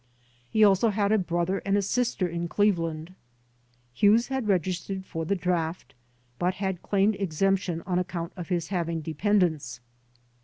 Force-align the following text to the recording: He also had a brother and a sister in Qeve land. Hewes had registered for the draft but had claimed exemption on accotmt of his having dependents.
He 0.49 0.63
also 0.63 0.89
had 0.89 1.11
a 1.11 1.19
brother 1.19 1.59
and 1.63 1.77
a 1.77 1.83
sister 1.83 2.27
in 2.27 2.49
Qeve 2.49 2.79
land. 2.79 3.13
Hewes 3.93 4.29
had 4.29 4.47
registered 4.47 5.05
for 5.05 5.25
the 5.25 5.35
draft 5.35 5.93
but 6.39 6.55
had 6.55 6.81
claimed 6.81 7.15
exemption 7.19 7.83
on 7.83 8.03
accotmt 8.03 8.31
of 8.35 8.49
his 8.49 8.69
having 8.69 9.01
dependents. 9.01 9.79